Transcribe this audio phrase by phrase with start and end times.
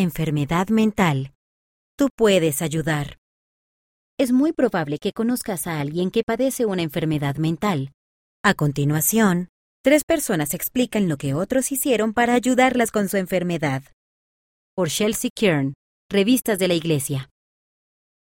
[0.00, 1.32] enfermedad mental.
[1.96, 3.18] Tú puedes ayudar.
[4.18, 7.92] Es muy probable que conozcas a alguien que padece una enfermedad mental.
[8.42, 9.48] A continuación,
[9.82, 13.82] tres personas explican lo que otros hicieron para ayudarlas con su enfermedad.
[14.74, 15.74] Por Chelsea Kern,
[16.10, 17.30] Revistas de la Iglesia.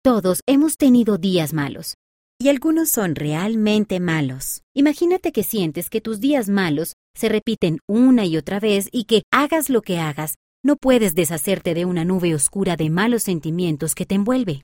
[0.02, 1.96] Todos hemos tenido días malos,
[2.38, 4.62] y algunos son realmente malos.
[4.74, 9.22] Imagínate que sientes que tus días malos se repiten una y otra vez y que
[9.32, 10.36] hagas lo que hagas,
[10.66, 14.62] no puedes deshacerte de una nube oscura de malos sentimientos que te envuelve.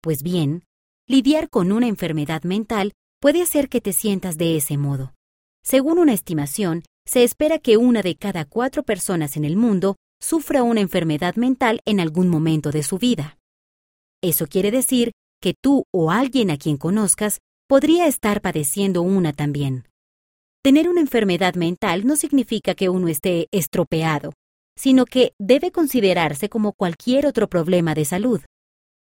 [0.00, 0.64] Pues bien,
[1.06, 5.12] lidiar con una enfermedad mental puede hacer que te sientas de ese modo.
[5.62, 10.62] Según una estimación, se espera que una de cada cuatro personas en el mundo sufra
[10.62, 13.36] una enfermedad mental en algún momento de su vida.
[14.22, 19.88] Eso quiere decir que tú o alguien a quien conozcas podría estar padeciendo una también.
[20.62, 24.32] Tener una enfermedad mental no significa que uno esté estropeado,
[24.76, 28.40] sino que debe considerarse como cualquier otro problema de salud.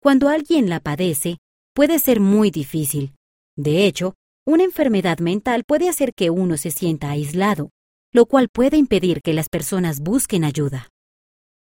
[0.02, 1.38] Cuando alguien la padece,
[1.74, 3.14] puede ser muy difícil.
[3.58, 7.70] De hecho, una enfermedad mental puede hacer que uno se sienta aislado,
[8.12, 10.90] lo cual puede impedir que las personas busquen ayuda.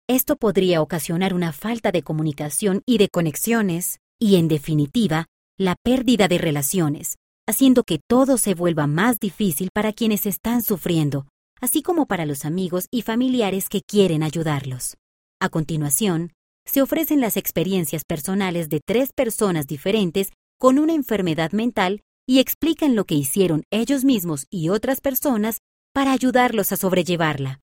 [0.07, 5.25] Esto podría ocasionar una falta de comunicación y de conexiones, y, en definitiva,
[5.57, 7.15] la pérdida de relaciones,
[7.47, 11.27] haciendo que todo se vuelva más difícil para quienes están sufriendo,
[11.61, 14.97] así como para los amigos y familiares que quieren ayudarlos.
[15.39, 16.33] A continuación,
[16.65, 22.95] se ofrecen las experiencias personales de tres personas diferentes con una enfermedad mental y explican
[22.95, 25.57] lo que hicieron ellos mismos y otras personas
[25.93, 27.59] para ayudarlos a sobrellevarla.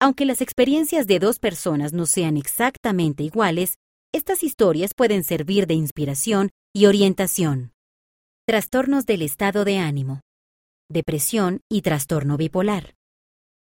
[0.00, 3.74] Aunque las experiencias de dos personas no sean exactamente iguales,
[4.12, 7.72] estas historias pueden servir de inspiración y orientación.
[8.46, 10.22] Trastornos del estado de ánimo.
[10.88, 12.94] Depresión y trastorno bipolar.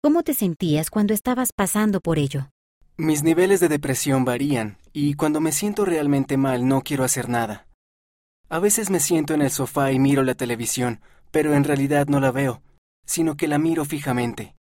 [0.06, 2.52] ¿Cómo te sentías cuando estabas pasando por ello?
[2.96, 7.66] Mis niveles de depresión varían y cuando me siento realmente mal no quiero hacer nada.
[8.48, 12.20] A veces me siento en el sofá y miro la televisión, pero en realidad no
[12.20, 12.62] la veo,
[13.08, 14.56] sino que la miro fijamente.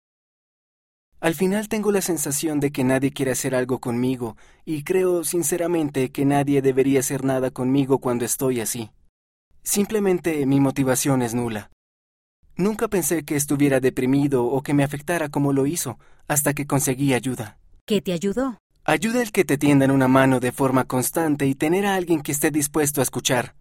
[1.19, 6.09] Al final tengo la sensación de que nadie quiere hacer algo conmigo, y creo sinceramente
[6.09, 8.91] que nadie debería hacer nada conmigo cuando estoy así.
[9.61, 11.72] Simplemente mi motivación es nula.
[12.55, 15.97] Nunca pensé que estuviera deprimido o que me afectara como lo hizo,
[16.27, 17.57] hasta que conseguí ayuda.
[17.85, 18.57] ¿Qué te ayudó?
[18.85, 22.31] Ayuda el que te tiendan una mano de forma constante y tener a alguien que
[22.31, 23.55] esté dispuesto a escuchar.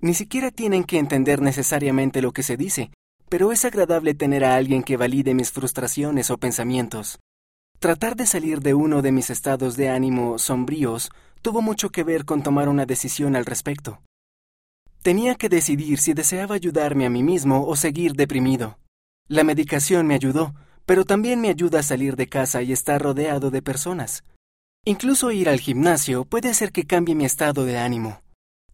[0.00, 2.90] Ni siquiera tienen que entender necesariamente lo que se dice,
[3.28, 7.20] pero es agradable tener a alguien que valide mis frustraciones o pensamientos.
[7.78, 11.10] Tratar de salir de uno de mis estados de ánimo sombríos
[11.42, 14.00] tuvo mucho que ver con tomar una decisión al respecto.
[15.04, 18.78] Tenía que decidir si deseaba ayudarme a mí mismo o seguir deprimido.
[19.28, 20.54] La medicación me ayudó,
[20.86, 24.24] pero también me ayuda a salir de casa y estar rodeado de personas.
[24.86, 28.22] Incluso ir al gimnasio puede hacer que cambie mi estado de ánimo.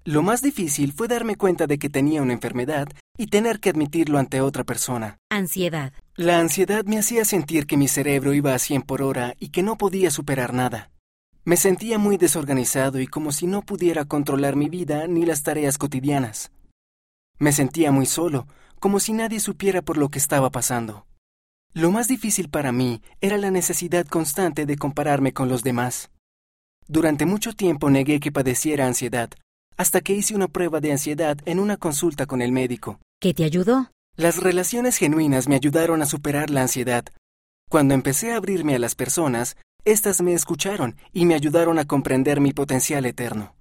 [0.04, 2.86] Lo más difícil fue darme cuenta de que tenía una enfermedad
[3.18, 5.18] y tener que admitirlo ante otra persona.
[5.30, 5.92] Ansiedad.
[6.14, 9.64] La ansiedad me hacía sentir que mi cerebro iba a 100 por hora y que
[9.64, 10.92] no podía superar nada.
[11.44, 15.78] Me sentía muy desorganizado y como si no pudiera controlar mi vida ni las tareas
[15.78, 16.52] cotidianas.
[17.38, 18.46] Me sentía muy solo,
[18.78, 21.06] como si nadie supiera por lo que estaba pasando.
[21.72, 26.10] Lo más difícil para mí era la necesidad constante de compararme con los demás.
[26.86, 29.30] Durante mucho tiempo negué que padeciera ansiedad,
[29.76, 32.98] hasta que hice una prueba de ansiedad en una consulta con el médico.
[33.20, 33.90] ¿Qué te ayudó?
[34.16, 37.04] Las relaciones genuinas me ayudaron a superar la ansiedad.
[37.70, 42.40] Cuando empecé a abrirme a las personas, éstas me escucharon y me ayudaron a comprender
[42.40, 43.56] mi potencial eterno.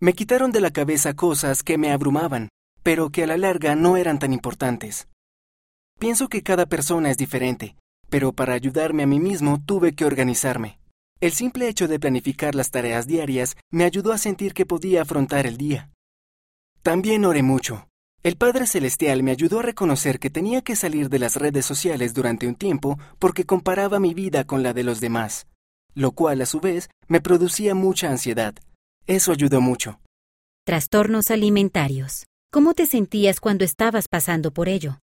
[0.00, 2.48] Me quitaron de la cabeza cosas que me abrumaban,
[2.82, 5.08] pero que a la larga no eran tan importantes.
[5.98, 7.76] Pienso que cada persona es diferente,
[8.08, 10.78] pero para ayudarme a mí mismo tuve que organizarme.
[11.20, 15.46] El simple hecho de planificar las tareas diarias me ayudó a sentir que podía afrontar
[15.46, 15.90] el día.
[16.82, 17.88] También oré mucho.
[18.24, 22.14] El Padre Celestial me ayudó a reconocer que tenía que salir de las redes sociales
[22.14, 25.46] durante un tiempo porque comparaba mi vida con la de los demás,
[25.94, 28.54] lo cual a su vez me producía mucha ansiedad.
[29.06, 30.00] Eso ayudó mucho.
[30.64, 32.24] Trastornos alimentarios.
[32.50, 34.98] ¿Cómo te sentías cuando estabas pasando por ello?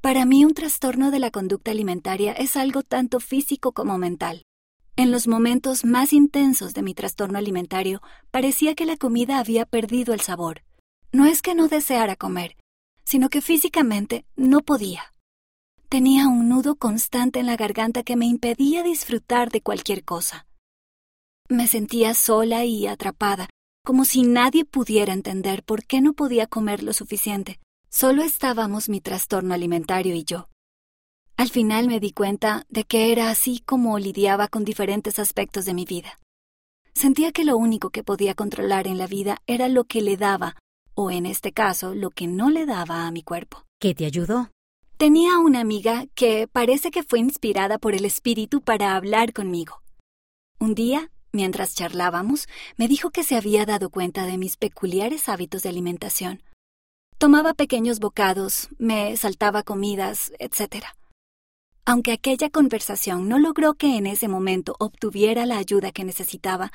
[0.00, 4.44] Para mí un trastorno de la conducta alimentaria es algo tanto físico como mental.
[4.96, 8.00] En los momentos más intensos de mi trastorno alimentario,
[8.30, 10.62] parecía que la comida había perdido el sabor.
[11.14, 12.56] No es que no deseara comer,
[13.04, 15.14] sino que físicamente no podía.
[15.88, 20.48] Tenía un nudo constante en la garganta que me impedía disfrutar de cualquier cosa.
[21.48, 23.48] Me sentía sola y atrapada,
[23.84, 27.60] como si nadie pudiera entender por qué no podía comer lo suficiente.
[27.88, 30.48] Solo estábamos mi trastorno alimentario y yo.
[31.36, 35.74] Al final me di cuenta de que era así como lidiaba con diferentes aspectos de
[35.74, 36.18] mi vida.
[36.92, 40.56] Sentía que lo único que podía controlar en la vida era lo que le daba,
[40.94, 43.64] o en este caso, lo que no le daba a mi cuerpo.
[43.80, 44.50] ¿Qué te ayudó?
[44.96, 49.82] Tenía una amiga que parece que fue inspirada por el espíritu para hablar conmigo.
[50.60, 52.46] Un día, mientras charlábamos,
[52.76, 56.42] me dijo que se había dado cuenta de mis peculiares hábitos de alimentación.
[57.18, 60.86] Tomaba pequeños bocados, me saltaba comidas, etc.
[61.84, 66.72] Aunque aquella conversación no logró que en ese momento obtuviera la ayuda que necesitaba,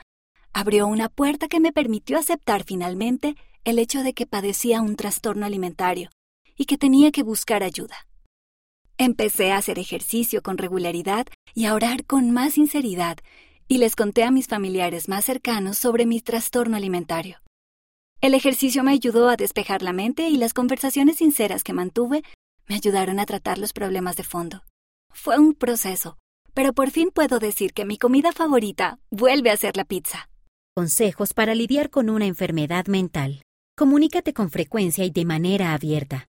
[0.53, 5.45] abrió una puerta que me permitió aceptar finalmente el hecho de que padecía un trastorno
[5.45, 6.09] alimentario
[6.55, 8.07] y que tenía que buscar ayuda.
[8.97, 11.25] Empecé a hacer ejercicio con regularidad
[11.55, 13.17] y a orar con más sinceridad,
[13.67, 17.37] y les conté a mis familiares más cercanos sobre mi trastorno alimentario.
[18.19, 22.23] El ejercicio me ayudó a despejar la mente y las conversaciones sinceras que mantuve
[22.67, 24.63] me ayudaron a tratar los problemas de fondo.
[25.13, 26.17] Fue un proceso,
[26.53, 30.29] pero por fin puedo decir que mi comida favorita vuelve a ser la pizza.
[30.75, 33.41] Consejos para lidiar con una enfermedad mental.
[33.79, 36.27] Comunícate con frecuencia y de manera abierta.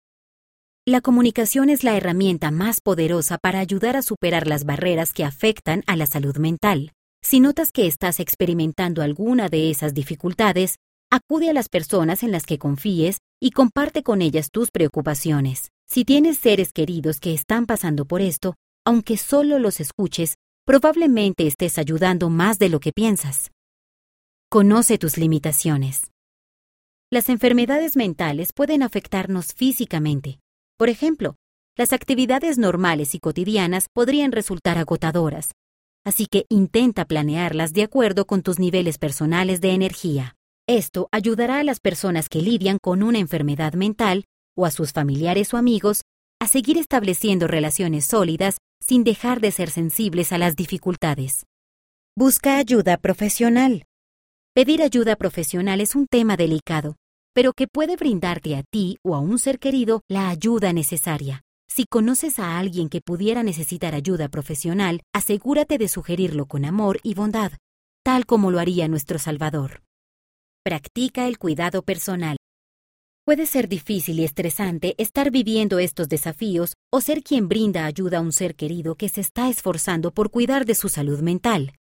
[0.87, 5.83] La comunicación es la herramienta más poderosa para ayudar a superar las barreras que afectan
[5.87, 6.93] a la salud mental.
[7.23, 10.77] Si notas que estás experimentando alguna de esas dificultades,
[11.11, 15.71] acude a las personas en las que confíes y comparte con ellas tus preocupaciones.
[15.89, 20.35] Si tienes seres queridos que están pasando por esto, aunque solo los escuches,
[20.67, 23.51] probablemente estés ayudando más de lo que piensas.
[24.51, 26.11] Conoce tus limitaciones.
[27.11, 30.41] Las enfermedades mentales pueden afectarnos físicamente,
[30.77, 31.37] por ejemplo,
[31.75, 35.53] las actividades normales y cotidianas podrían resultar agotadoras,
[36.05, 40.35] así que intenta planearlas de acuerdo con tus niveles personales de energía.
[40.69, 45.55] Esto ayudará a las personas que lidian con una enfermedad mental o a sus familiares
[45.55, 46.03] o amigos
[46.41, 51.47] a seguir estableciendo relaciones sólidas sin dejar de ser sensibles a las dificultades.
[52.15, 53.85] Busca ayuda profesional.
[54.59, 56.97] Pedir ayuda profesional es un tema delicado,
[57.33, 61.43] pero que puede brindarte a ti o a un ser querido la ayuda necesaria.
[61.69, 67.15] Si conoces a alguien que pudiera necesitar ayuda profesional, asegúrate de sugerirlo con amor y
[67.15, 67.53] bondad,
[68.03, 69.83] tal como lo haría nuestro Salvador.
[70.65, 72.37] Practica el cuidado personal.
[73.25, 78.23] Puede ser difícil y estresante estar viviendo estos desafíos o ser quien brinda ayuda a
[78.23, 81.78] un ser querido que se está esforzando por cuidar de su salud mental.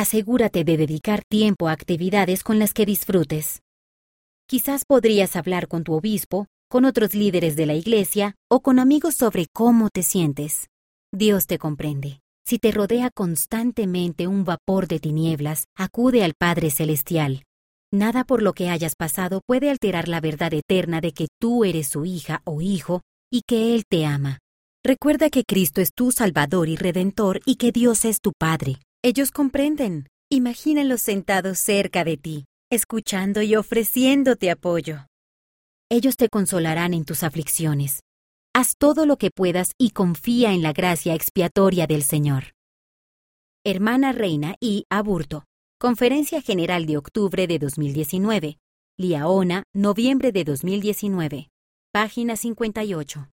[0.00, 3.60] Asegúrate de dedicar tiempo a actividades con las que disfrutes.
[4.48, 9.14] Quizás podrías hablar con tu obispo, con otros líderes de la iglesia o con amigos
[9.14, 10.68] sobre cómo te sientes.
[11.12, 12.20] Dios te comprende.
[12.46, 17.42] Si te rodea constantemente un vapor de tinieblas, acude al Padre Celestial.
[17.92, 21.88] Nada por lo que hayas pasado puede alterar la verdad eterna de que tú eres
[21.88, 24.38] su hija o hijo y que Él te ama.
[24.82, 28.76] Recuerda que Cristo es tu Salvador y Redentor y que Dios es tu Padre.
[29.02, 30.08] Ellos comprenden.
[30.30, 35.06] Imagínalos sentados cerca de ti escuchando y ofreciéndote apoyo.
[35.90, 38.04] Ellos te consolarán en tus aflicciones.
[38.54, 42.52] Haz todo lo que puedas y confía en la gracia expiatoria del Señor.
[43.64, 45.44] Hermana Reina y Aburto.
[45.80, 48.58] Conferencia General de Octubre de 2019.
[48.96, 51.48] Liaona, noviembre de 2019.
[51.92, 53.28] Página 58.